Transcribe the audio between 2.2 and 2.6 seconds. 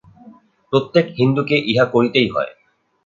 হয়।